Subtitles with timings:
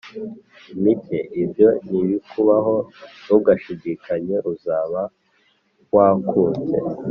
[0.83, 2.75] mike ibyo nibikubaho
[3.23, 5.01] ntugashidikanye uzaba
[5.95, 6.75] wakunze."